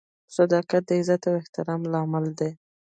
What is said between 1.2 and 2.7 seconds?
او احترام لامل دی.